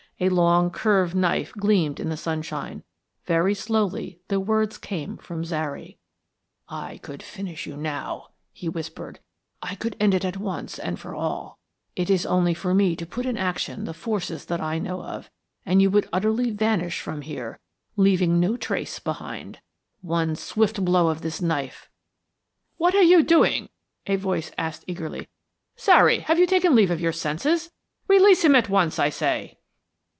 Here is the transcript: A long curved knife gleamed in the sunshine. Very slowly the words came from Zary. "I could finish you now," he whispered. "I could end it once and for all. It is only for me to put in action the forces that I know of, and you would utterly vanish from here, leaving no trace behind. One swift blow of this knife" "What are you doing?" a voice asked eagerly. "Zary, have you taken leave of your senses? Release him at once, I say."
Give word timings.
A 0.23 0.29
long 0.29 0.69
curved 0.69 1.15
knife 1.15 1.51
gleamed 1.53 1.99
in 1.99 2.09
the 2.09 2.15
sunshine. 2.17 2.83
Very 3.25 3.55
slowly 3.55 4.19
the 4.27 4.39
words 4.39 4.77
came 4.77 5.17
from 5.17 5.43
Zary. 5.43 5.97
"I 6.69 6.99
could 6.99 7.23
finish 7.23 7.65
you 7.65 7.75
now," 7.75 8.27
he 8.53 8.69
whispered. 8.69 9.19
"I 9.63 9.73
could 9.73 9.95
end 9.99 10.13
it 10.13 10.37
once 10.37 10.77
and 10.77 10.99
for 10.99 11.15
all. 11.15 11.57
It 11.95 12.11
is 12.11 12.27
only 12.27 12.53
for 12.53 12.75
me 12.75 12.95
to 12.97 13.05
put 13.07 13.25
in 13.25 13.35
action 13.35 13.85
the 13.85 13.95
forces 13.95 14.45
that 14.45 14.61
I 14.61 14.77
know 14.77 15.01
of, 15.01 15.31
and 15.65 15.81
you 15.81 15.89
would 15.89 16.07
utterly 16.13 16.51
vanish 16.51 17.01
from 17.01 17.23
here, 17.23 17.57
leaving 17.95 18.39
no 18.39 18.57
trace 18.57 18.99
behind. 18.99 19.57
One 20.01 20.35
swift 20.35 20.85
blow 20.85 21.07
of 21.07 21.21
this 21.23 21.41
knife" 21.41 21.89
"What 22.77 22.93
are 22.93 23.01
you 23.01 23.23
doing?" 23.23 23.69
a 24.05 24.17
voice 24.17 24.51
asked 24.55 24.83
eagerly. 24.85 25.29
"Zary, 25.79 26.19
have 26.19 26.37
you 26.37 26.45
taken 26.45 26.75
leave 26.75 26.91
of 26.91 27.01
your 27.01 27.11
senses? 27.11 27.71
Release 28.07 28.45
him 28.45 28.53
at 28.53 28.69
once, 28.69 28.99
I 28.99 29.09
say." 29.09 29.57